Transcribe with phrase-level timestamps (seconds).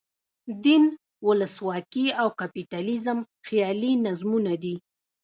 [0.63, 0.83] دین،
[1.27, 4.75] ولسواکي او کپیټالیزم خیالي نظمونه دي.